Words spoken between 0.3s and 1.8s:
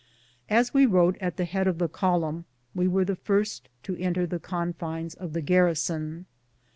As we rode at the head of